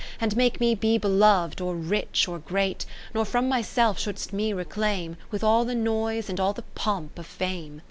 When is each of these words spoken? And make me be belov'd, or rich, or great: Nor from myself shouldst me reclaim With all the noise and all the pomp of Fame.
And 0.19 0.35
make 0.35 0.59
me 0.59 0.73
be 0.73 0.97
belov'd, 0.97 1.61
or 1.61 1.75
rich, 1.75 2.27
or 2.27 2.39
great: 2.39 2.87
Nor 3.13 3.23
from 3.23 3.47
myself 3.47 3.99
shouldst 3.99 4.33
me 4.33 4.51
reclaim 4.51 5.15
With 5.29 5.43
all 5.43 5.63
the 5.63 5.75
noise 5.75 6.27
and 6.27 6.39
all 6.39 6.53
the 6.53 6.63
pomp 6.73 7.19
of 7.19 7.27
Fame. 7.27 7.79